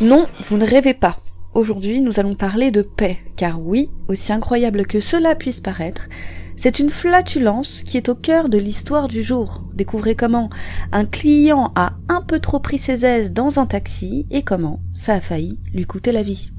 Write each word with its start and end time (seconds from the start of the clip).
Non, 0.00 0.26
vous 0.44 0.56
ne 0.56 0.66
rêvez 0.66 0.94
pas. 0.94 1.16
Aujourd'hui, 1.54 2.00
nous 2.00 2.20
allons 2.20 2.34
parler 2.34 2.70
de 2.70 2.82
paix, 2.82 3.18
car 3.36 3.60
oui, 3.60 3.90
aussi 4.06 4.32
incroyable 4.32 4.86
que 4.86 5.00
cela 5.00 5.34
puisse 5.34 5.60
paraître, 5.60 6.08
c'est 6.56 6.80
une 6.80 6.90
flatulence 6.90 7.84
qui 7.84 7.96
est 7.96 8.08
au 8.08 8.16
cœur 8.16 8.48
de 8.48 8.58
l'histoire 8.58 9.06
du 9.06 9.22
jour. 9.22 9.64
Découvrez 9.74 10.16
comment 10.16 10.50
un 10.90 11.04
client 11.04 11.72
a 11.76 11.92
un 12.08 12.20
peu 12.20 12.40
trop 12.40 12.58
pris 12.58 12.78
ses 12.78 13.04
aises 13.04 13.32
dans 13.32 13.60
un 13.60 13.66
taxi 13.66 14.26
et 14.32 14.42
comment 14.42 14.80
ça 14.92 15.14
a 15.14 15.20
failli 15.20 15.60
lui 15.72 15.84
coûter 15.84 16.10
la 16.10 16.24
vie. 16.24 16.50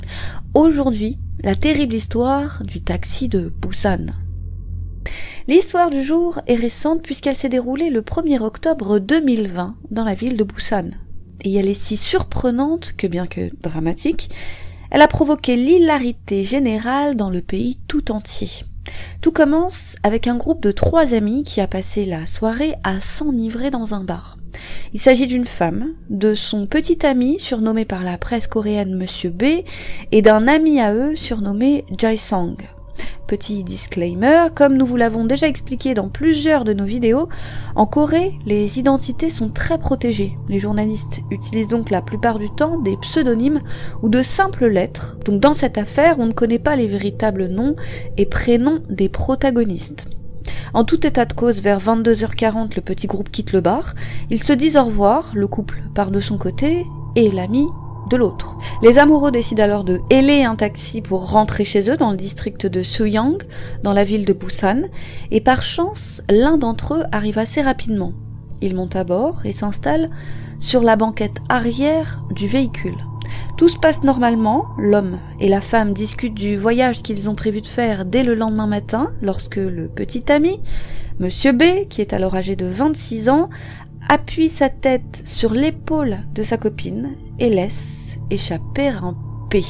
Aujourd'hui, 0.54 1.20
la 1.44 1.54
terrible 1.54 1.96
histoire 1.96 2.64
du 2.64 2.82
taxi 2.82 3.28
de 3.28 3.54
Busan. 3.62 4.08
L'histoire 5.50 5.90
du 5.90 6.02
jour 6.04 6.40
est 6.48 6.56
récente 6.56 7.02
puisqu'elle 7.02 7.36
s'est 7.36 7.50
déroulée 7.50 7.90
le 7.90 8.02
1er 8.02 8.40
octobre 8.42 9.00
2020 9.00 9.76
dans 9.92 10.04
la 10.06 10.14
ville 10.14 10.38
de 10.38 10.46
Busan. 10.46 10.92
Et 11.44 11.56
elle 11.56 11.70
est 11.70 11.74
si 11.74 11.98
surprenante 11.98 12.94
que 12.98 13.08
bien 13.08 13.28
que 13.28 13.52
dramatique, 13.62 14.30
elle 14.92 15.02
a 15.02 15.08
provoqué 15.08 15.56
l'hilarité 15.56 16.44
générale 16.44 17.16
dans 17.16 17.30
le 17.30 17.42
pays 17.42 17.78
tout 17.88 18.12
entier. 18.12 18.50
Tout 19.22 19.32
commence 19.32 19.96
avec 20.04 20.28
un 20.28 20.36
groupe 20.36 20.64
de 20.64 20.72
trois 20.72 21.14
amis 21.14 21.44
qui 21.44 21.62
a 21.62 21.68
passé 21.68 22.06
la 22.06 22.26
soirée 22.26 22.74
à 22.84 23.00
s'enivrer 23.00 23.70
dans 23.70 23.94
un 23.94 24.04
bar. 24.04 24.38
Il 24.94 25.00
s'agit 25.00 25.28
d'une 25.28 25.46
femme, 25.46 25.94
de 26.10 26.34
son 26.34 26.66
petit 26.66 27.06
ami 27.06 27.40
surnommé 27.40 27.86
par 27.86 28.04
la 28.04 28.18
presse 28.18 28.48
coréenne 28.48 28.96
Monsieur 28.96 29.30
B 29.30 29.64
et 30.12 30.22
d'un 30.22 30.48
ami 30.48 30.82
à 30.82 30.94
eux 30.94 31.16
surnommé 31.16 31.86
Jae 31.98 32.18
Sang. 32.18 32.56
Petit 33.28 33.64
disclaimer, 33.64 34.48
comme 34.56 34.76
nous 34.76 34.86
vous 34.86 34.96
l'avons 34.96 35.26
déjà 35.26 35.48
expliqué 35.48 35.94
dans 35.94 36.10
plusieurs 36.10 36.64
de 36.64 36.74
nos 36.74 36.86
vidéos, 36.86 37.30
en 37.76 37.86
Corée, 37.86 38.34
les 38.46 38.80
identités 38.80 39.30
sont 39.30 39.50
très 39.50 39.78
protégées. 39.78 40.38
Les 40.48 40.60
journalistes 40.60 41.22
utilisent 41.30 41.68
donc 41.68 41.90
la 41.90 42.02
plupart 42.02 42.40
du 42.40 42.50
temps 42.50 42.80
des 42.80 42.98
pseudonymes 42.98 43.62
ou 44.02 44.10
de 44.10 44.22
simples 44.22 44.68
lettres. 44.68 45.18
Donc 45.26 45.40
dans 45.40 45.54
cette 45.54 45.78
affaire, 45.78 46.20
on 46.20 46.26
ne 46.26 46.34
connaît 46.34 46.60
pas 46.60 46.76
les 46.76 46.88
véritables 46.88 47.46
noms 47.48 47.76
et 48.18 48.26
prénoms 48.26 48.82
des 48.90 49.10
protagonistes. 49.10 50.08
En 50.74 50.84
tout 50.84 51.06
état 51.06 51.26
de 51.26 51.34
cause, 51.34 51.62
vers 51.62 51.80
22h40, 51.80 52.76
le 52.76 52.82
petit 52.82 53.08
groupe 53.08 53.32
quitte 53.32 53.54
le 53.54 53.62
bar. 53.62 53.96
Ils 54.30 54.44
se 54.44 54.54
disent 54.54 54.78
au 54.78 54.84
revoir, 54.84 55.32
le 55.34 55.48
couple 55.48 55.84
part 55.96 56.12
de 56.12 56.20
son 56.20 56.38
côté 56.38 56.86
et 57.16 57.32
l'ami 57.32 57.66
l'autre. 58.18 58.58
Les 58.82 58.98
amoureux 58.98 59.32
décident 59.32 59.64
alors 59.64 59.84
de 59.84 60.02
héler 60.10 60.44
un 60.44 60.56
taxi 60.56 61.02
pour 61.02 61.32
rentrer 61.32 61.66
chez 61.66 61.90
eux 61.90 61.98
dans 61.98 62.12
le 62.12 62.18
district 62.18 62.66
de 62.66 62.84
Suyang, 62.84 63.38
dans 63.84 63.94
la 63.94 64.04
ville 64.04 64.26
de 64.26 64.34
Busan, 64.34 64.84
et 65.32 65.42
par 65.42 65.64
chance, 65.64 66.22
l'un 66.30 66.58
d'entre 66.58 66.96
eux 66.96 67.04
arrive 67.12 67.38
assez 67.38 67.62
rapidement. 67.62 68.14
Il 68.62 68.76
monte 68.76 68.96
à 68.96 69.04
bord 69.04 69.46
et 69.46 69.54
s'installe 69.54 70.10
sur 70.60 70.82
la 70.82 70.96
banquette 70.96 71.40
arrière 71.50 72.24
du 72.32 72.48
véhicule. 72.48 72.98
Tout 73.58 73.70
se 73.70 73.78
passe 73.78 74.04
normalement, 74.04 74.68
l'homme 74.78 75.20
et 75.40 75.50
la 75.50 75.62
femme 75.62 75.94
discutent 75.94 76.34
du 76.34 76.58
voyage 76.58 77.02
qu'ils 77.02 77.30
ont 77.30 77.36
prévu 77.36 77.62
de 77.62 77.68
faire 77.68 78.06
dès 78.06 78.24
le 78.24 78.34
lendemain 78.34 78.68
matin, 78.68 79.12
lorsque 79.22 79.58
le 79.58 79.88
petit 79.88 80.32
ami, 80.32 80.62
Monsieur 81.20 81.52
B, 81.52 81.88
qui 81.90 82.00
est 82.00 82.14
alors 82.14 82.36
âgé 82.36 82.56
de 82.56 82.66
26 82.66 83.28
ans, 83.28 83.50
appuie 84.08 84.50
sa 84.50 84.70
tête 84.70 85.22
sur 85.26 85.54
l'épaule 85.54 86.20
de 86.34 86.44
sa 86.44 86.58
copine 86.58 87.16
et 87.40 87.50
laisse 87.50 88.18
échapper 88.32 88.88
un 88.88 89.16
P. 89.50 89.62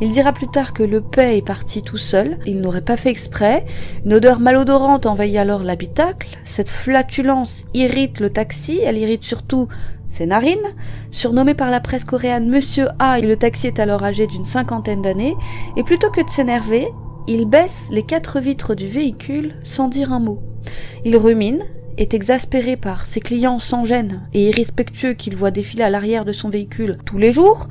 Il 0.00 0.10
dira 0.10 0.32
plus 0.32 0.48
tard 0.48 0.72
que 0.72 0.82
le 0.82 1.00
P 1.00 1.36
est 1.36 1.46
parti 1.46 1.82
tout 1.82 1.96
seul, 1.96 2.38
il 2.46 2.60
n'aurait 2.60 2.80
pas 2.80 2.96
fait 2.96 3.10
exprès, 3.10 3.64
une 4.04 4.14
odeur 4.14 4.40
malodorante 4.40 5.06
envahit 5.06 5.36
alors 5.36 5.62
l'habitacle, 5.62 6.38
cette 6.44 6.68
flatulence 6.68 7.64
irrite 7.74 8.20
le 8.20 8.30
taxi, 8.30 8.80
elle 8.84 8.98
irrite 8.98 9.24
surtout 9.24 9.68
ses 10.06 10.26
narines, 10.26 10.74
surnommé 11.10 11.54
par 11.54 11.70
la 11.70 11.80
presse 11.80 12.04
coréenne 12.04 12.48
Monsieur 12.48 12.88
A, 12.98 13.20
le 13.20 13.36
taxi 13.36 13.66
est 13.66 13.80
alors 13.80 14.04
âgé 14.04 14.26
d'une 14.26 14.44
cinquantaine 14.44 15.02
d'années, 15.02 15.34
et 15.76 15.82
plutôt 15.82 16.10
que 16.10 16.24
de 16.24 16.30
s'énerver, 16.30 16.86
il 17.26 17.46
baisse 17.46 17.88
les 17.90 18.02
quatre 18.02 18.40
vitres 18.40 18.74
du 18.74 18.86
véhicule 18.86 19.54
sans 19.64 19.88
dire 19.88 20.12
un 20.12 20.20
mot. 20.20 20.40
Il 21.04 21.16
rumine, 21.16 21.64
est 21.96 22.14
exaspéré 22.14 22.76
par 22.76 23.06
ses 23.06 23.20
clients 23.20 23.58
sans 23.58 23.84
gêne 23.84 24.22
et 24.32 24.48
irrespectueux 24.48 25.14
qu'il 25.14 25.36
voit 25.36 25.50
défiler 25.50 25.84
à 25.84 25.90
l'arrière 25.90 26.24
de 26.24 26.32
son 26.32 26.48
véhicule 26.48 26.98
tous 27.04 27.18
les 27.18 27.32
jours, 27.32 27.68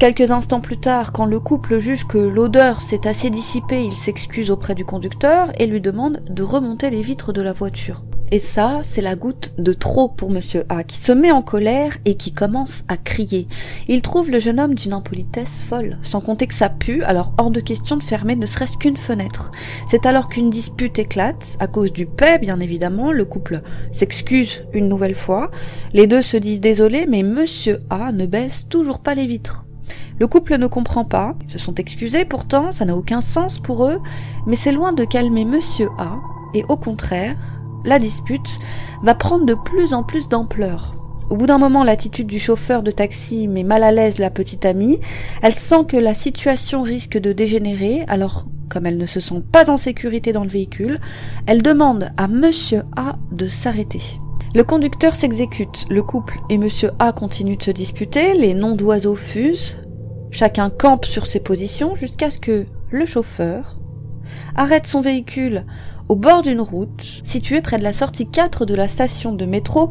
Quelques 0.00 0.30
instants 0.30 0.62
plus 0.62 0.78
tard, 0.78 1.12
quand 1.12 1.26
le 1.26 1.38
couple 1.40 1.78
juge 1.78 2.06
que 2.06 2.16
l'odeur 2.16 2.80
s'est 2.80 3.06
assez 3.06 3.28
dissipée, 3.28 3.84
il 3.84 3.92
s'excuse 3.92 4.50
auprès 4.50 4.74
du 4.74 4.82
conducteur 4.82 5.52
et 5.60 5.66
lui 5.66 5.82
demande 5.82 6.22
de 6.26 6.42
remonter 6.42 6.88
les 6.88 7.02
vitres 7.02 7.34
de 7.34 7.42
la 7.42 7.52
voiture. 7.52 8.02
Et 8.30 8.38
ça, 8.38 8.80
c'est 8.82 9.02
la 9.02 9.14
goutte 9.14 9.52
de 9.58 9.74
trop 9.74 10.08
pour 10.08 10.30
monsieur 10.30 10.64
A, 10.70 10.84
qui 10.84 10.96
se 10.96 11.12
met 11.12 11.30
en 11.30 11.42
colère 11.42 11.98
et 12.06 12.14
qui 12.14 12.32
commence 12.32 12.82
à 12.88 12.96
crier. 12.96 13.46
Il 13.88 14.00
trouve 14.00 14.30
le 14.30 14.38
jeune 14.38 14.58
homme 14.58 14.74
d'une 14.74 14.94
impolitesse 14.94 15.62
folle, 15.62 15.98
sans 16.02 16.22
compter 16.22 16.46
que 16.46 16.54
ça 16.54 16.70
pue, 16.70 17.02
alors 17.02 17.34
hors 17.36 17.50
de 17.50 17.60
question 17.60 17.98
de 17.98 18.02
fermer 18.02 18.36
ne 18.36 18.46
serait-ce 18.46 18.78
qu'une 18.78 18.96
fenêtre. 18.96 19.50
C'est 19.86 20.06
alors 20.06 20.30
qu'une 20.30 20.48
dispute 20.48 20.98
éclate, 20.98 21.58
à 21.58 21.66
cause 21.66 21.92
du 21.92 22.06
paix, 22.06 22.38
bien 22.38 22.60
évidemment, 22.60 23.12
le 23.12 23.26
couple 23.26 23.60
s'excuse 23.92 24.64
une 24.72 24.88
nouvelle 24.88 25.14
fois, 25.14 25.50
les 25.92 26.06
deux 26.06 26.22
se 26.22 26.38
disent 26.38 26.62
désolés, 26.62 27.04
mais 27.06 27.22
monsieur 27.22 27.82
A 27.90 28.12
ne 28.12 28.24
baisse 28.24 28.66
toujours 28.66 29.00
pas 29.00 29.14
les 29.14 29.26
vitres. 29.26 29.66
Le 30.18 30.26
couple 30.26 30.56
ne 30.56 30.66
comprend 30.66 31.04
pas, 31.04 31.34
ils 31.42 31.50
se 31.50 31.58
sont 31.58 31.74
excusés 31.76 32.24
pourtant, 32.24 32.72
ça 32.72 32.84
n'a 32.84 32.96
aucun 32.96 33.20
sens 33.20 33.58
pour 33.58 33.86
eux, 33.86 34.00
mais 34.46 34.56
c'est 34.56 34.72
loin 34.72 34.92
de 34.92 35.04
calmer 35.04 35.44
monsieur 35.44 35.88
A, 35.98 36.18
et 36.54 36.64
au 36.68 36.76
contraire, 36.76 37.36
la 37.84 37.98
dispute 37.98 38.58
va 39.02 39.14
prendre 39.14 39.46
de 39.46 39.54
plus 39.54 39.94
en 39.94 40.02
plus 40.02 40.28
d'ampleur. 40.28 40.94
Au 41.30 41.36
bout 41.36 41.46
d'un 41.46 41.58
moment, 41.58 41.84
l'attitude 41.84 42.26
du 42.26 42.40
chauffeur 42.40 42.82
de 42.82 42.90
taxi 42.90 43.46
met 43.46 43.62
mal 43.62 43.84
à 43.84 43.92
l'aise 43.92 44.18
la 44.18 44.30
petite 44.30 44.64
amie. 44.64 44.98
Elle 45.42 45.54
sent 45.54 45.84
que 45.86 45.96
la 45.96 46.12
situation 46.12 46.82
risque 46.82 47.18
de 47.18 47.32
dégénérer, 47.32 48.04
alors 48.08 48.46
comme 48.68 48.86
elle 48.86 48.98
ne 48.98 49.06
se 49.06 49.20
sent 49.20 49.42
pas 49.52 49.70
en 49.70 49.76
sécurité 49.76 50.32
dans 50.32 50.44
le 50.44 50.50
véhicule, 50.50 51.00
elle 51.46 51.62
demande 51.62 52.10
à 52.16 52.26
monsieur 52.28 52.82
A 52.96 53.16
de 53.30 53.48
s'arrêter. 53.48 54.02
Le 54.52 54.64
conducteur 54.64 55.14
s'exécute, 55.14 55.86
le 55.90 56.02
couple 56.02 56.40
et 56.48 56.58
monsieur 56.58 56.90
A 56.98 57.12
continuent 57.12 57.56
de 57.56 57.62
se 57.62 57.70
disputer, 57.70 58.34
les 58.34 58.52
noms 58.52 58.74
d'oiseaux 58.74 59.14
fusent, 59.14 59.78
chacun 60.32 60.70
campe 60.70 61.04
sur 61.04 61.26
ses 61.26 61.38
positions 61.38 61.94
jusqu'à 61.94 62.30
ce 62.30 62.40
que 62.40 62.66
le 62.90 63.06
chauffeur 63.06 63.78
arrête 64.56 64.88
son 64.88 65.02
véhicule 65.02 65.64
au 66.10 66.16
bord 66.16 66.42
d'une 66.42 66.60
route 66.60 67.20
située 67.22 67.60
près 67.60 67.78
de 67.78 67.84
la 67.84 67.92
sortie 67.92 68.26
4 68.28 68.66
de 68.66 68.74
la 68.74 68.88
station 68.88 69.32
de 69.32 69.46
métro 69.46 69.90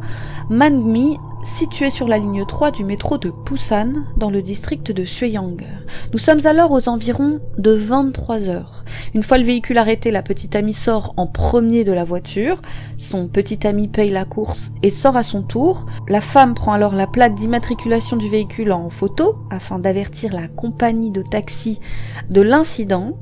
Mangmi, 0.50 1.16
située 1.42 1.88
sur 1.88 2.06
la 2.08 2.18
ligne 2.18 2.44
3 2.44 2.72
du 2.72 2.84
métro 2.84 3.16
de 3.16 3.32
Busan, 3.46 4.04
dans 4.18 4.28
le 4.28 4.42
district 4.42 4.92
de 4.92 5.04
Sueyang. 5.04 5.64
Nous 6.12 6.18
sommes 6.18 6.44
alors 6.44 6.72
aux 6.72 6.90
environs 6.90 7.40
de 7.56 7.70
23 7.70 8.50
heures. 8.50 8.84
Une 9.14 9.22
fois 9.22 9.38
le 9.38 9.44
véhicule 9.44 9.78
arrêté, 9.78 10.10
la 10.10 10.20
petite 10.20 10.54
amie 10.56 10.74
sort 10.74 11.14
en 11.16 11.26
premier 11.26 11.84
de 11.84 11.92
la 11.92 12.04
voiture. 12.04 12.60
Son 12.98 13.26
petit 13.26 13.66
ami 13.66 13.88
paye 13.88 14.10
la 14.10 14.26
course 14.26 14.72
et 14.82 14.90
sort 14.90 15.16
à 15.16 15.22
son 15.22 15.42
tour. 15.42 15.86
La 16.06 16.20
femme 16.20 16.52
prend 16.52 16.74
alors 16.74 16.94
la 16.94 17.06
plaque 17.06 17.34
d'immatriculation 17.34 18.18
du 18.18 18.28
véhicule 18.28 18.72
en 18.72 18.90
photo 18.90 19.38
afin 19.50 19.78
d'avertir 19.78 20.34
la 20.34 20.48
compagnie 20.48 21.12
de 21.12 21.22
taxi 21.22 21.80
de 22.28 22.42
l'incident. 22.42 23.16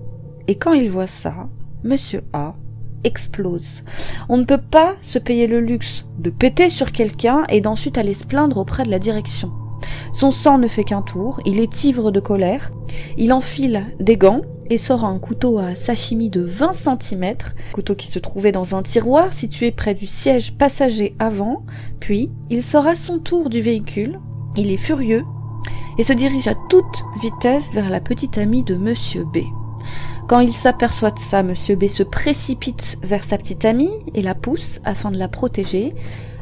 Et 0.48 0.56
quand 0.56 0.72
il 0.72 0.90
voit 0.90 1.06
ça, 1.06 1.48
Monsieur 1.84 2.24
A 2.32 2.56
explose. 3.04 3.84
On 4.28 4.36
ne 4.36 4.44
peut 4.44 4.60
pas 4.60 4.94
se 5.02 5.18
payer 5.18 5.46
le 5.46 5.60
luxe 5.60 6.04
de 6.18 6.30
péter 6.30 6.70
sur 6.70 6.92
quelqu'un 6.92 7.44
et 7.48 7.60
d'ensuite 7.60 7.98
aller 7.98 8.14
se 8.14 8.24
plaindre 8.24 8.58
auprès 8.58 8.84
de 8.84 8.90
la 8.90 8.98
direction. 8.98 9.52
Son 10.12 10.30
sang 10.30 10.58
ne 10.58 10.68
fait 10.68 10.84
qu'un 10.84 11.02
tour, 11.02 11.40
il 11.44 11.60
est 11.60 11.84
ivre 11.84 12.10
de 12.10 12.20
colère, 12.20 12.72
il 13.16 13.32
enfile 13.32 13.86
des 14.00 14.16
gants 14.16 14.42
et 14.70 14.78
sort 14.78 15.04
un 15.04 15.18
couteau 15.18 15.58
à 15.58 15.74
sashimi 15.74 16.30
de 16.30 16.42
20 16.42 16.72
cm, 16.72 17.34
couteau 17.72 17.94
qui 17.94 18.08
se 18.08 18.18
trouvait 18.18 18.52
dans 18.52 18.74
un 18.74 18.82
tiroir 18.82 19.32
situé 19.32 19.70
près 19.70 19.94
du 19.94 20.06
siège 20.06 20.56
passager 20.56 21.14
avant, 21.18 21.64
puis 22.00 22.30
il 22.50 22.62
sort 22.62 22.86
à 22.86 22.94
son 22.94 23.18
tour 23.18 23.48
du 23.48 23.60
véhicule, 23.62 24.18
il 24.56 24.70
est 24.70 24.76
furieux 24.76 25.24
et 25.98 26.04
se 26.04 26.12
dirige 26.12 26.48
à 26.48 26.54
toute 26.68 27.04
vitesse 27.22 27.72
vers 27.72 27.90
la 27.90 28.00
petite 28.00 28.38
amie 28.38 28.62
de 28.62 28.76
monsieur 28.76 29.24
B. 29.24 29.38
Quand 30.28 30.40
il 30.40 30.52
s'aperçoit 30.52 31.10
de 31.10 31.18
ça, 31.18 31.42
Monsieur 31.42 31.74
B 31.74 31.86
se 31.86 32.02
précipite 32.02 32.98
vers 33.02 33.24
sa 33.24 33.38
petite 33.38 33.64
amie 33.64 33.88
et 34.14 34.20
la 34.20 34.34
pousse 34.34 34.78
afin 34.84 35.10
de 35.10 35.16
la 35.16 35.26
protéger. 35.26 35.94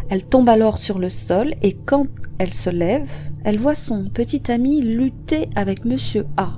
Elle 0.09 0.25
tombe 0.25 0.49
alors 0.49 0.79
sur 0.79 0.99
le 0.99 1.09
sol 1.09 1.55
et 1.63 1.75
quand 1.87 2.09
elle 2.39 2.53
se 2.53 2.69
lève, 2.69 3.09
elle 3.45 3.61
voit 3.61 3.77
son 3.77 4.09
petit 4.13 4.51
ami 4.51 4.83
lutter 4.83 5.49
avec 5.55 5.85
Monsieur 5.85 6.27
A. 6.37 6.57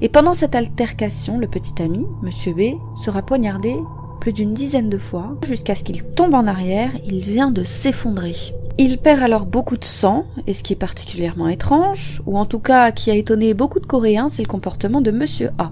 Et 0.00 0.08
pendant 0.08 0.34
cette 0.34 0.56
altercation, 0.56 1.38
le 1.38 1.46
petit 1.46 1.80
ami, 1.80 2.06
Monsieur 2.22 2.54
B, 2.54 2.74
sera 3.00 3.22
poignardé 3.22 3.76
plus 4.20 4.32
d'une 4.32 4.52
dizaine 4.52 4.90
de 4.90 4.98
fois 4.98 5.36
jusqu'à 5.46 5.76
ce 5.76 5.84
qu'il 5.84 6.02
tombe 6.02 6.34
en 6.34 6.48
arrière. 6.48 6.90
Il 7.06 7.20
vient 7.20 7.52
de 7.52 7.62
s'effondrer. 7.62 8.34
Il 8.78 8.98
perd 8.98 9.22
alors 9.22 9.46
beaucoup 9.46 9.76
de 9.76 9.84
sang, 9.84 10.24
et 10.48 10.52
ce 10.52 10.64
qui 10.64 10.72
est 10.72 10.76
particulièrement 10.76 11.46
étrange, 11.46 12.20
ou 12.26 12.36
en 12.36 12.46
tout 12.46 12.58
cas 12.58 12.90
qui 12.90 13.12
a 13.12 13.14
étonné 13.14 13.54
beaucoup 13.54 13.78
de 13.78 13.86
Coréens, 13.86 14.28
c'est 14.28 14.42
le 14.42 14.48
comportement 14.48 15.00
de 15.00 15.12
Monsieur 15.12 15.50
A. 15.58 15.70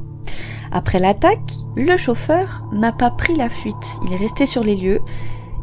Après 0.71 0.99
l'attaque, 0.99 1.53
le 1.77 1.97
chauffeur 1.97 2.65
n'a 2.73 2.93
pas 2.93 3.11
pris 3.11 3.37
la 3.37 3.49
fuite. 3.49 3.75
Il 4.07 4.13
est 4.13 4.17
resté 4.17 4.47
sur 4.47 4.65
les 4.65 4.77
lieux. 4.77 5.01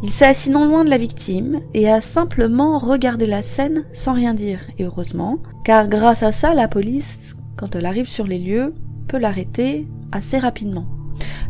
Il 0.02 0.12
s'est 0.12 0.26
assis 0.26 0.50
non 0.50 0.66
loin 0.66 0.86
de 0.86 0.90
la 0.90 0.98
victime 0.98 1.60
et 1.74 1.90
a 1.90 2.00
simplement 2.00 2.78
regardé 2.78 3.26
la 3.26 3.44
scène 3.44 3.86
sans 3.94 4.14
rien 4.14 4.34
dire, 4.34 4.62
et 4.78 4.86
heureusement, 4.86 5.40
car 5.66 5.88
grâce 5.88 6.24
à 6.24 6.32
ça, 6.32 6.54
la 6.54 6.68
police, 6.68 7.36
quand 7.58 7.76
elle 7.76 7.86
arrive 7.86 8.08
sur 8.08 8.26
les 8.26 8.40
lieux, 8.40 8.74
peut 9.08 9.18
l'arrêter 9.18 9.88
assez 10.12 10.40
rapidement. 10.40 10.86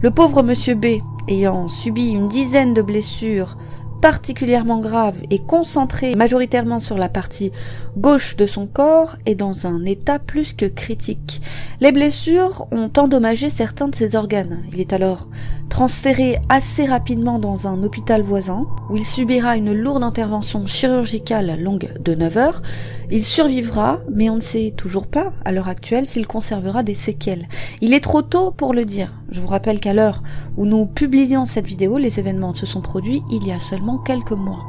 Le 0.02 0.10
pauvre 0.10 0.42
monsieur 0.42 0.74
B, 0.74 0.86
ayant 1.28 1.68
subi 1.68 2.10
une 2.10 2.28
dizaine 2.28 2.74
de 2.74 2.82
blessures 2.82 3.58
particulièrement 4.02 4.80
grave 4.80 5.18
et 5.30 5.40
concentré 5.40 6.16
majoritairement 6.16 6.80
sur 6.80 6.98
la 6.98 7.10
partie 7.10 7.52
gauche 7.98 8.36
de 8.36 8.46
son 8.46 8.68
corps 8.68 9.16
est 9.26 9.36
dans 9.36 9.68
un 9.68 9.86
état 9.86 10.20
plus 10.20 10.54
que 10.54 10.66
critique. 10.66 11.42
Les 11.82 11.92
blessures 11.92 12.66
ont 12.72 12.92
endommagé 12.98 13.50
certains 13.50 13.88
de 13.88 13.96
ses 13.96 14.16
organes. 14.16 14.64
Il 14.72 14.80
est 14.80 14.94
alors 14.94 15.28
transféré 15.70 16.40
assez 16.50 16.86
rapidement 16.86 17.40
dans 17.40 17.68
un 17.68 17.84
hôpital 17.84 18.22
voisin 18.22 18.66
où 18.90 18.98
il 18.98 19.06
subira 19.06 19.56
une 19.56 19.74
lourde 19.74 20.04
intervention 20.04 20.66
chirurgicale 20.68 21.60
longue 21.62 21.94
de 22.00 22.16
9 22.16 22.38
heures. 22.38 22.62
Il 23.12 23.24
survivra, 23.24 24.02
mais 24.12 24.30
on 24.30 24.36
ne 24.36 24.42
sait 24.42 24.72
toujours 24.78 25.08
pas 25.08 25.34
à 25.44 25.52
l'heure 25.52 25.68
actuelle 25.68 26.06
s'il 26.06 26.28
conservera 26.28 26.84
des 26.84 26.94
séquelles. 26.94 27.48
Il 27.82 27.96
est 27.96 28.04
trop 28.04 28.22
tôt 28.22 28.52
pour 28.52 28.72
le 28.72 28.86
dire. 28.86 29.12
Je 29.32 29.42
vous 29.42 29.48
rappelle 29.48 29.80
qu'à 29.80 29.94
l'heure 29.94 30.22
où 30.58 30.66
nous 30.68 30.86
publions 30.86 31.48
cette 31.48 31.66
vidéo, 31.66 31.98
les 31.98 32.20
événements 32.20 32.54
se 32.54 32.68
sont 32.68 32.82
produits 32.82 33.24
il 33.32 33.48
y 33.48 33.52
a 33.52 33.60
seulement 33.60 33.98
quelques 33.98 34.34
mois. 34.34 34.64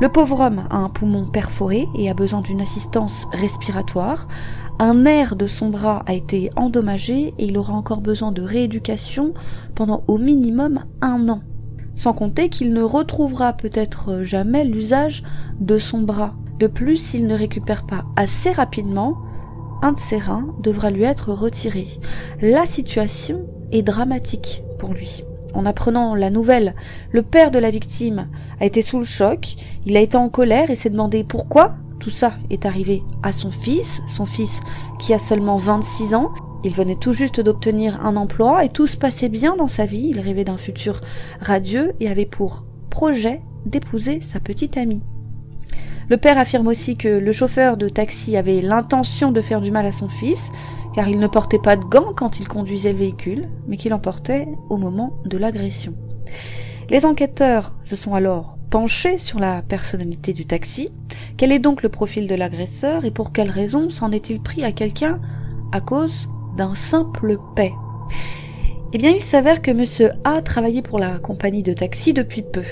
Le 0.00 0.08
pauvre 0.08 0.40
homme 0.40 0.68
a 0.70 0.76
un 0.76 0.88
poumon 0.88 1.26
perforé 1.26 1.88
et 1.98 2.08
a 2.08 2.14
besoin 2.14 2.42
d'une 2.42 2.60
assistance 2.60 3.26
respiratoire. 3.32 4.28
Un 4.78 4.94
nerf 4.94 5.34
de 5.34 5.48
son 5.48 5.70
bras 5.70 6.04
a 6.06 6.14
été 6.14 6.50
endommagé 6.54 7.34
et 7.38 7.46
il 7.46 7.58
aura 7.58 7.74
encore 7.74 8.02
besoin 8.02 8.30
de 8.30 8.42
rééducation 8.42 9.34
pendant 9.74 10.04
au 10.06 10.16
minimum 10.16 10.84
un 11.00 11.28
an. 11.28 11.40
Sans 11.96 12.12
compter 12.12 12.50
qu'il 12.50 12.72
ne 12.72 12.82
retrouvera 12.82 13.52
peut-être 13.52 14.22
jamais 14.22 14.64
l'usage 14.64 15.24
de 15.58 15.76
son 15.76 16.02
bras. 16.02 16.34
De 16.60 16.66
plus, 16.66 16.96
s'il 16.96 17.26
ne 17.26 17.34
récupère 17.34 17.86
pas 17.86 18.04
assez 18.16 18.52
rapidement, 18.52 19.16
un 19.80 19.92
de 19.92 19.98
ses 19.98 20.18
reins 20.18 20.54
devra 20.58 20.90
lui 20.90 21.04
être 21.04 21.32
retiré. 21.32 21.88
La 22.42 22.66
situation 22.66 23.46
est 23.72 23.80
dramatique 23.80 24.62
pour 24.78 24.92
lui. 24.92 25.24
En 25.54 25.64
apprenant 25.64 26.14
la 26.14 26.28
nouvelle, 26.28 26.74
le 27.12 27.22
père 27.22 27.50
de 27.50 27.58
la 27.58 27.70
victime 27.70 28.28
a 28.60 28.66
été 28.66 28.82
sous 28.82 28.98
le 28.98 29.06
choc, 29.06 29.54
il 29.86 29.96
a 29.96 30.00
été 30.00 30.18
en 30.18 30.28
colère 30.28 30.68
et 30.68 30.76
s'est 30.76 30.90
demandé 30.90 31.24
pourquoi 31.24 31.76
tout 31.98 32.10
ça 32.10 32.34
est 32.50 32.66
arrivé 32.66 33.02
à 33.22 33.32
son 33.32 33.50
fils, 33.50 34.02
son 34.06 34.26
fils 34.26 34.60
qui 34.98 35.14
a 35.14 35.18
seulement 35.18 35.56
26 35.56 36.14
ans. 36.14 36.30
Il 36.62 36.74
venait 36.74 36.94
tout 36.94 37.14
juste 37.14 37.40
d'obtenir 37.40 38.04
un 38.04 38.16
emploi 38.16 38.66
et 38.66 38.68
tout 38.68 38.86
se 38.86 38.98
passait 38.98 39.30
bien 39.30 39.56
dans 39.56 39.66
sa 39.66 39.86
vie, 39.86 40.08
il 40.10 40.20
rêvait 40.20 40.44
d'un 40.44 40.58
futur 40.58 41.00
radieux 41.40 41.94
et 42.00 42.08
avait 42.10 42.26
pour 42.26 42.64
projet 42.90 43.40
d'épouser 43.64 44.20
sa 44.20 44.40
petite 44.40 44.76
amie. 44.76 45.02
Le 46.10 46.16
père 46.16 46.38
affirme 46.38 46.66
aussi 46.66 46.96
que 46.96 47.06
le 47.06 47.30
chauffeur 47.30 47.76
de 47.76 47.88
taxi 47.88 48.36
avait 48.36 48.60
l'intention 48.60 49.30
de 49.30 49.40
faire 49.40 49.60
du 49.60 49.70
mal 49.70 49.86
à 49.86 49.92
son 49.92 50.08
fils, 50.08 50.50
car 50.92 51.08
il 51.08 51.20
ne 51.20 51.28
portait 51.28 51.60
pas 51.60 51.76
de 51.76 51.84
gants 51.84 52.12
quand 52.16 52.40
il 52.40 52.48
conduisait 52.48 52.92
le 52.92 52.98
véhicule, 52.98 53.48
mais 53.68 53.76
qu'il 53.76 53.94
en 53.94 54.00
portait 54.00 54.48
au 54.70 54.76
moment 54.76 55.20
de 55.24 55.38
l'agression. 55.38 55.94
Les 56.88 57.06
enquêteurs 57.06 57.74
se 57.84 57.94
sont 57.94 58.16
alors 58.16 58.58
penchés 58.70 59.18
sur 59.18 59.38
la 59.38 59.62
personnalité 59.62 60.32
du 60.32 60.46
taxi. 60.46 60.90
Quel 61.36 61.52
est 61.52 61.60
donc 61.60 61.84
le 61.84 61.88
profil 61.88 62.26
de 62.26 62.34
l'agresseur 62.34 63.04
et 63.04 63.12
pour 63.12 63.30
quelle 63.30 63.50
raison 63.50 63.88
s'en 63.88 64.10
est-il 64.10 64.42
pris 64.42 64.64
à 64.64 64.72
quelqu'un 64.72 65.20
à 65.70 65.80
cause 65.80 66.28
d'un 66.56 66.74
simple 66.74 67.38
paix? 67.54 67.72
Eh 68.92 68.98
bien, 68.98 69.12
il 69.12 69.22
s'avère 69.22 69.62
que 69.62 69.70
monsieur 69.70 70.10
A 70.24 70.42
travaillait 70.42 70.82
pour 70.82 70.98
la 70.98 71.20
compagnie 71.20 71.62
de 71.62 71.72
taxi 71.72 72.12
depuis 72.12 72.42
peu. 72.42 72.64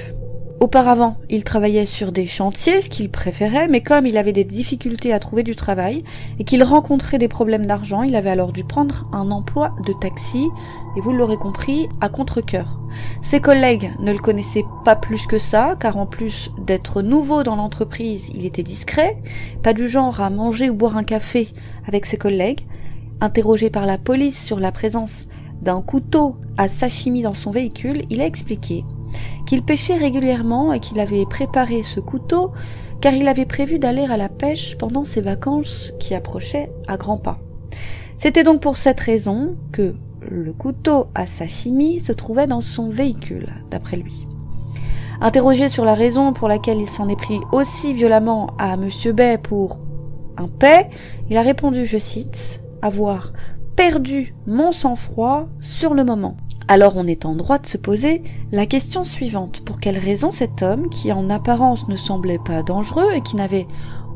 Auparavant, 0.61 1.19
il 1.31 1.45
travaillait 1.45 1.87
sur 1.87 2.11
des 2.11 2.27
chantiers, 2.27 2.83
ce 2.83 2.89
qu'il 2.89 3.11
préférait, 3.11 3.69
mais 3.69 3.81
comme 3.81 4.07
il 4.07 4.17
avait 4.17 4.33
des 4.33 4.43
difficultés 4.43 5.13
à 5.13 5.21
trouver 5.21 5.45
du 5.45 5.55
travail 5.55 6.03
et 6.41 6.45
qu'il 6.45 6.65
rencontrait 6.65 7.19
des 7.19 7.29
problèmes 7.29 7.67
d'argent, 7.67 8.03
il 8.03 8.17
avait 8.17 8.31
alors 8.31 8.51
dû 8.51 8.65
prendre 8.65 9.09
un 9.13 9.31
emploi 9.31 9.77
de 9.87 9.93
taxi, 9.93 10.49
et 10.97 11.01
vous 11.01 11.13
l'aurez 11.13 11.37
compris, 11.37 11.89
à 12.01 12.09
contre-coeur. 12.09 12.81
Ses 13.23 13.41
collègues 13.41 13.93
ne 14.01 14.13
le 14.13 14.19
connaissaient 14.19 14.65
pas 14.85 14.97
plus 14.97 15.29
que 15.29 15.39
ça, 15.39 15.77
car 15.79 15.97
en 15.97 16.07
plus 16.07 16.51
d'être 16.67 17.03
nouveau 17.03 17.45
dans 17.45 17.55
l'entreprise, 17.55 18.29
il 18.35 18.45
était 18.45 18.65
discret, 18.65 19.17
pas 19.63 19.73
du 19.73 19.89
genre 19.89 20.21
à 20.21 20.29
manger 20.29 20.71
ou 20.71 20.75
boire 20.75 20.97
un 20.97 21.05
café 21.05 21.51
avec 21.87 22.05
ses 22.05 22.19
collègues. 22.19 22.67
Interrogé 23.21 23.71
par 23.71 23.87
la 23.87 23.97
police 23.97 24.45
sur 24.45 24.59
la 24.59 24.73
présence 24.73 25.29
d'un 25.63 25.83
couteau 25.83 26.35
à 26.57 26.67
sashimi 26.67 27.23
dans 27.23 27.35
son 27.35 27.53
véhicule, 27.53 28.03
il 28.11 28.21
a 28.21 28.27
expliqué 28.27 28.85
qu'il 29.47 29.63
pêchait 29.63 29.97
régulièrement 29.97 30.73
et 30.73 30.81
qu'il 30.81 31.01
avait 31.01 31.27
préparé 31.27 31.83
ce 31.83 32.01
couteau 32.01 32.53
car 33.01 33.15
il 33.15 33.29
avait 33.29 33.47
prévu 33.47 33.79
d'aller 33.79 34.05
à 34.05 34.17
la 34.17 34.29
pêche 34.29 34.77
pendant 34.77 35.05
ses 35.05 35.21
vacances 35.21 35.93
qui 36.01 36.15
approchaient 36.15 36.71
à 36.87 36.97
grands 36.97 37.19
pas. 37.19 37.39
C'était 38.17 38.43
donc 38.43 38.61
pour 38.61 38.77
cette 38.77 39.01
raison 39.01 39.57
que 39.73 39.95
le 40.21 40.53
couteau 40.53 41.07
à 41.15 41.27
sashimi 41.27 42.01
se 42.01 42.13
trouvait 42.13 42.47
dans 42.47 42.61
son 42.61 42.91
véhicule, 42.91 43.49
d'après 43.71 43.97
lui. 43.97 44.27
Interrogé 45.21 45.69
sur 45.69 45.85
la 45.85 45.95
raison 45.95 46.33
pour 46.33 46.49
laquelle 46.49 46.81
il 46.81 46.89
s'en 46.89 47.09
est 47.09 47.17
pris 47.17 47.41
aussi 47.53 47.93
violemment 47.93 48.55
à 48.59 48.77
Monsieur 48.77 49.13
Bay 49.13 49.39
pour 49.39 49.81
un 50.37 50.49
paix, 50.49 50.89
il 51.31 51.37
a 51.37 51.43
répondu, 51.43 51.87
je 51.87 51.99
cite, 51.99 52.61
avoir 52.83 53.33
perdu 53.77 54.35
mon 54.47 54.73
sang-froid 54.73 55.49
sur 55.61 55.95
le 55.95 56.05
moment. 56.05 56.37
Alors 56.71 56.99
on 56.99 57.07
est 57.07 57.25
en 57.25 57.35
droit 57.35 57.59
de 57.59 57.67
se 57.67 57.79
poser 57.79 58.23
la 58.53 58.67
question 58.67 59.03
suivante. 59.03 59.63
Pour 59.65 59.81
quelle 59.81 59.97
raison 59.97 60.31
cet 60.31 60.63
homme, 60.63 60.91
qui 60.91 61.11
en 61.13 61.31
apparence 61.31 61.89
ne 61.89 61.97
semblait 61.97 62.39
pas 62.39 62.63
dangereux 62.63 63.09
et 63.15 63.23
qui 63.23 63.37
n'avait 63.37 63.67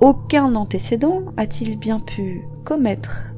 aucun 0.03 0.55
antécédent, 0.55 1.23
a-t-il 1.39 1.79
bien 1.79 1.99
pu 1.99 2.43
commettre 2.67 3.33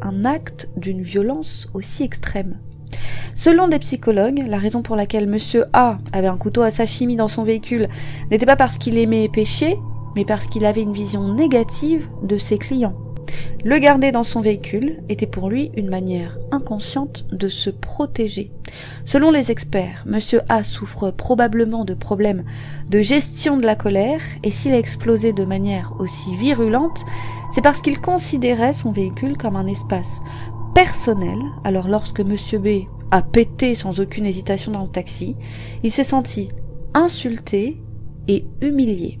un 0.00 0.24
acte 0.24 0.68
d'une 0.76 1.02
violence 1.02 1.66
aussi 1.74 2.04
extrême? 2.04 2.60
Selon 3.34 3.66
des 3.66 3.80
psychologues, 3.80 4.44
la 4.46 4.58
raison 4.58 4.82
pour 4.82 4.94
laquelle 4.94 5.28
monsieur 5.28 5.64
A 5.72 5.98
avait 6.12 6.28
un 6.28 6.36
couteau 6.36 6.62
à 6.62 6.70
sashimi 6.70 7.16
dans 7.16 7.26
son 7.26 7.42
véhicule 7.42 7.88
n'était 8.30 8.46
pas 8.46 8.54
parce 8.54 8.78
qu'il 8.78 8.96
aimait 8.96 9.28
pécher, 9.28 9.76
mais 10.14 10.24
parce 10.24 10.46
qu'il 10.46 10.66
avait 10.66 10.82
une 10.82 10.92
vision 10.92 11.34
négative 11.34 12.08
de 12.22 12.38
ses 12.38 12.58
clients. 12.58 12.94
Le 13.64 13.78
garder 13.78 14.12
dans 14.12 14.24
son 14.24 14.40
véhicule 14.40 15.02
était 15.08 15.26
pour 15.26 15.48
lui 15.48 15.70
une 15.76 15.88
manière 15.88 16.38
inconsciente 16.50 17.26
de 17.32 17.48
se 17.48 17.70
protéger. 17.70 18.50
Selon 19.04 19.30
les 19.30 19.50
experts, 19.50 20.04
Monsieur 20.06 20.40
A 20.48 20.64
souffre 20.64 21.10
probablement 21.10 21.84
de 21.84 21.94
problèmes 21.94 22.44
de 22.90 23.00
gestion 23.00 23.56
de 23.56 23.66
la 23.66 23.76
colère 23.76 24.20
et 24.42 24.50
s'il 24.50 24.72
a 24.72 24.78
explosé 24.78 25.32
de 25.32 25.44
manière 25.44 25.94
aussi 25.98 26.34
virulente, 26.36 27.04
c'est 27.52 27.62
parce 27.62 27.80
qu'il 27.80 28.00
considérait 28.00 28.74
son 28.74 28.92
véhicule 28.92 29.36
comme 29.36 29.56
un 29.56 29.66
espace 29.66 30.20
personnel. 30.74 31.38
Alors 31.64 31.88
lorsque 31.88 32.20
Monsieur 32.20 32.58
B 32.58 32.86
a 33.10 33.22
pété 33.22 33.74
sans 33.74 34.00
aucune 34.00 34.26
hésitation 34.26 34.72
dans 34.72 34.82
le 34.82 34.88
taxi, 34.88 35.36
il 35.82 35.90
s'est 35.90 36.04
senti 36.04 36.48
insulté 36.94 37.80
et 38.28 38.46
humilié. 38.60 39.20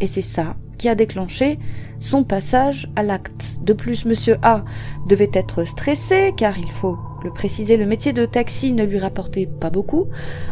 Et 0.00 0.06
c'est 0.06 0.22
ça 0.22 0.56
qui 0.78 0.88
a 0.88 0.94
déclenché 0.94 1.58
son 2.04 2.22
passage 2.22 2.88
à 2.96 3.02
l'acte. 3.02 3.58
De 3.62 3.72
plus, 3.72 4.04
monsieur 4.04 4.36
A 4.42 4.64
devait 5.08 5.30
être 5.32 5.64
stressé, 5.64 6.34
car 6.36 6.58
il 6.58 6.70
faut 6.70 6.98
le 7.24 7.30
préciser, 7.30 7.78
le 7.78 7.86
métier 7.86 8.12
de 8.12 8.26
taxi 8.26 8.74
ne 8.74 8.84
lui 8.84 8.98
rapportait 8.98 9.46
pas 9.46 9.70
beaucoup. 9.70 10.06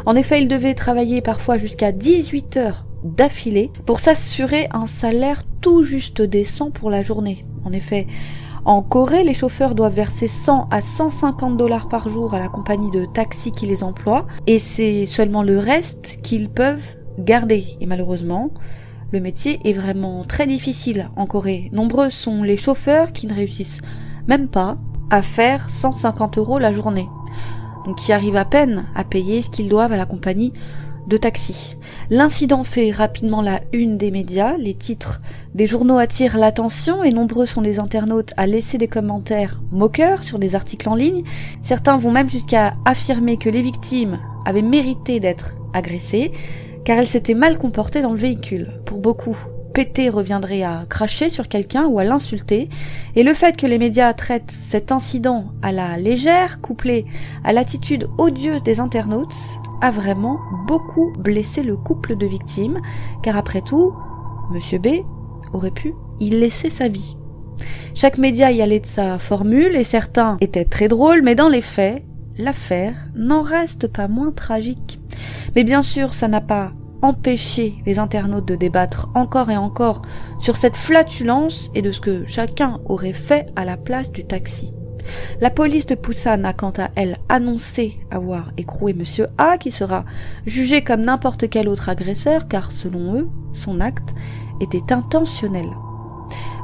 En 0.07 0.17
effet, 0.17 0.41
il 0.41 0.49
devait 0.49 0.75
travailler 0.75 1.21
parfois 1.21 1.59
jusqu'à 1.59 1.93
18 1.93 2.57
heures 2.57 2.87
d'affilée 3.05 3.71
pour 3.85 4.01
s'assurer 4.01 4.69
un 4.73 4.87
salaire 4.87 5.43
tout 5.61 5.83
juste 5.83 6.23
décent 6.23 6.71
pour 6.71 6.89
la 6.89 7.03
journée. 7.03 7.45
En 7.67 7.73
effet, 7.73 8.07
en 8.65 8.81
Corée, 8.81 9.23
les 9.23 9.35
chauffeurs 9.35 9.75
doivent 9.75 9.95
verser 9.95 10.29
100 10.29 10.69
à 10.71 10.81
150 10.81 11.59
dollars 11.59 11.89
par 11.89 12.09
jour 12.09 12.33
à 12.33 12.39
la 12.39 12.49
compagnie 12.49 12.91
de 12.91 13.05
taxi 13.05 13.53
qui 13.53 13.67
les 13.67 13.85
emploie, 13.85 14.27
et 14.47 14.59
c'est 14.59 15.05
seulement 15.05 15.43
le 15.43 15.59
reste 15.59 16.21
qu'ils 16.23 16.49
peuvent 16.49 16.97
garder. 17.19 17.67
Et 17.81 17.87
malheureusement, 17.87 18.51
le 19.13 19.21
métier 19.21 19.61
est 19.65 19.75
vraiment 19.75 20.25
très 20.25 20.47
difficile 20.47 21.11
en 21.17 21.27
Corée. 21.27 21.69
Nombreux 21.73 22.09
sont 22.09 22.43
les 22.43 22.57
chauffeurs 22.57 23.13
qui 23.13 23.27
ne 23.27 23.35
réussissent 23.35 23.83
même 24.27 24.49
pas 24.49 24.79
à 25.11 25.21
faire 25.21 25.69
150 25.69 26.39
euros 26.39 26.59
la 26.59 26.73
journée. 26.73 27.09
Donc 27.85 27.97
qui 27.99 28.13
arrivent 28.13 28.37
à 28.37 28.47
peine 28.47 28.87
à 28.95 29.05
payer 29.05 29.43
ce 29.43 29.51
qu'ils 29.51 29.69
doivent 29.69 29.93
à 29.93 29.99
la 29.99 30.07
compagnie 30.07 30.55
de 31.09 31.17
taxi. 31.17 31.77
L'incident 32.11 32.65
fait 32.65 32.91
rapidement 32.91 33.43
la 33.43 33.61
une 33.73 33.99
des 33.99 34.11
médias, 34.11 34.57
les 34.57 34.75
titres 34.75 35.21
des 35.55 35.67
journaux 35.67 35.99
attirent 35.99 36.39
l'attention 36.39 37.03
et 37.03 37.13
nombreux 37.13 37.45
sont 37.45 37.61
les 37.61 37.81
internautes 37.81 38.33
à 38.37 38.47
laisser 38.47 38.79
des 38.79 38.89
commentaires 38.89 39.61
moqueurs 39.73 40.25
sur 40.25 40.39
des 40.39 40.55
articles 40.55 40.89
en 40.89 40.95
ligne. 40.95 41.25
Certains 41.61 41.97
vont 41.97 42.13
même 42.13 42.31
jusqu'à 42.31 42.77
affirmer 42.87 43.37
que 43.37 43.51
les 43.51 43.63
victimes 43.63 44.21
avaient 44.47 44.63
mérité 44.63 45.21
d'être 45.21 45.57
agressées 45.75 46.33
car 46.85 46.99
elle 46.99 47.07
s'était 47.07 47.35
mal 47.35 47.59
comportée 47.59 48.03
dans 48.03 48.13
le 48.13 48.19
véhicule. 48.19 48.81
Pour 48.85 49.01
beaucoup, 49.01 49.37
péter 49.73 50.11
reviendrait 50.11 50.63
à 50.63 50.85
cracher 50.89 51.31
sur 51.31 51.49
quelqu'un 51.49 51.87
ou 51.87 51.99
à 51.99 52.05
l'insulter, 52.05 52.69
et 53.17 53.23
le 53.23 53.35
fait 53.35 53.57
que 53.57 53.67
les 53.67 53.79
médias 53.79 54.13
traitent 54.13 54.51
cet 54.51 54.93
incident 54.93 55.47
à 55.63 55.73
la 55.73 55.97
légère, 55.97 56.61
couplé 56.61 57.07
à 57.45 57.53
l'attitude 57.53 58.09
odieuse 58.19 58.63
des 58.63 58.81
internautes, 58.81 59.35
a 59.81 59.91
vraiment 59.91 60.39
beaucoup 60.67 61.13
blessé 61.19 61.63
le 61.63 61.77
couple 61.77 62.17
de 62.17 62.27
victimes, 62.27 62.79
car 63.23 63.37
après 63.37 63.63
tout, 63.63 63.93
Monsieur 64.53 64.79
B 64.79 64.89
aurait 65.53 65.71
pu 65.71 65.95
y 66.21 66.31
laisser 66.31 66.71
sa 66.71 66.89
vie. 66.89 67.17
Chaque 67.95 68.19
média 68.19 68.51
y 68.51 68.63
allait 68.63 68.81
de 68.81 68.87
sa 68.87 69.19
formule, 69.19 69.77
et 69.77 69.85
certains 69.85 70.37
étaient 70.41 70.65
très 70.65 70.89
drôles, 70.89 71.23
mais 71.23 71.35
dans 71.35 71.49
les 71.49 71.61
faits, 71.61 72.05
l'affaire 72.39 72.95
n'en 73.15 73.43
reste 73.43 73.89
pas 73.89 74.09
moins 74.09 74.33
tragique. 74.33 74.99
Mais 75.55 75.65
bien 75.65 75.83
sûr, 75.83 76.15
ça 76.15 76.29
n'a 76.29 76.41
pas 76.41 76.73
empêché 77.03 77.75
les 77.85 77.99
internautes 77.99 78.47
de 78.47 78.55
débattre 78.55 79.09
encore 79.15 79.51
et 79.51 79.57
encore 79.57 80.03
sur 80.39 80.57
cette 80.57 80.77
flatulence 80.77 81.71
et 81.75 81.83
de 81.83 81.91
ce 81.91 82.01
que 82.01 82.25
chacun 82.27 82.81
aurait 82.87 83.13
fait 83.13 83.47
à 83.57 83.65
la 83.65 83.77
place 83.77 84.13
du 84.13 84.25
taxi. 84.25 84.73
La 85.41 85.51
police 85.51 85.87
de 85.87 85.97
Poussane 85.97 86.47
a 86.47 86.53
quant 86.53 86.73
à 86.79 86.91
elle 86.95 87.17
annoncé 87.29 87.99
avoir 88.13 88.53
écroué 88.57 88.95
monsieur 88.95 89.27
A 89.37 89.59
qui 89.59 89.73
sera 89.73 90.05
jugé 90.47 90.85
comme 90.85 91.03
n'importe 91.03 91.51
quel 91.51 91.69
autre 91.69 91.89
agresseur 91.89 92.47
car 92.47 92.71
selon 92.71 93.17
eux, 93.17 93.29
son 93.53 93.81
acte 93.81 94.15
était 94.61 94.93
intentionnel. 94.93 95.67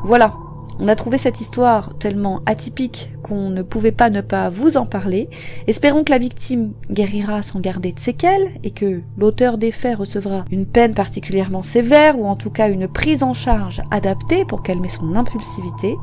Voilà, 0.05 0.31
on 0.79 0.89
a 0.89 0.95
trouvé 0.95 1.19
cette 1.19 1.41
histoire 1.41 1.97
tellement 1.99 2.41
atypique 2.47 3.11
qu'on 3.23 3.51
ne 3.51 3.63
pouvait 3.63 3.93
pas 3.93 4.11
ne 4.11 4.21
pas 4.21 4.49
vous 4.49 4.77
en 4.77 4.87
parler. 4.87 5.29
Espérons 5.67 6.05
que 6.05 6.13
la 6.13 6.19
victime 6.19 6.73
guérira 6.91 7.43
sans 7.43 7.61
garder 7.61 7.93
de 7.93 7.99
séquelles 7.99 8.53
et 8.63 8.71
que 8.71 9.03
l'auteur 9.17 9.59
des 9.59 9.73
faits 9.73 9.99
recevra 9.99 10.45
une 10.51 10.67
peine 10.67 10.95
particulièrement 10.95 11.63
sévère 11.63 12.19
ou 12.19 12.27
en 12.27 12.37
tout 12.37 12.51
cas 12.51 12.69
une 12.69 12.89
prise 12.89 13.23
en 13.23 13.35
charge 13.35 13.83
adaptée 13.91 14.45
pour 14.45 14.63
calmer 14.63 14.89
son 14.89 15.17
impulsivité. 15.17 15.97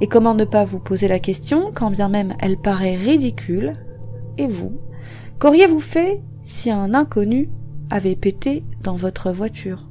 Et 0.00 0.06
comment 0.06 0.34
ne 0.34 0.44
pas 0.44 0.64
vous 0.64 0.80
poser 0.80 1.08
la 1.08 1.20
question, 1.20 1.70
quand 1.74 1.90
bien 1.90 2.08
même 2.08 2.34
elle 2.40 2.56
paraît 2.56 2.96
ridicule, 2.96 3.76
et 4.38 4.46
vous, 4.46 4.72
qu'auriez-vous 5.38 5.80
fait 5.80 6.20
si 6.42 6.70
un 6.70 6.94
inconnu 6.94 7.48
avait 7.90 8.16
pété 8.16 8.64
dans 8.82 8.96
votre 8.96 9.30
voiture? 9.30 9.88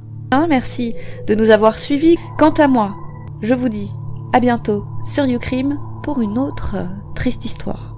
Merci 0.50 0.96
de 1.28 1.36
nous 1.36 1.50
avoir 1.50 1.80
suivis. 1.80 2.18
Quant 2.38 2.52
à 2.52 2.68
moi, 2.68 2.94
je 3.42 3.54
vous 3.54 3.70
dis 3.70 3.90
à 4.36 4.42
bientôt 4.42 4.84
sur 5.06 5.26
YouCrime 5.26 5.80
pour 6.04 6.20
une 6.20 6.38
autre 6.38 6.76
euh, 6.76 6.88
triste 7.16 7.46
histoire. 7.46 7.95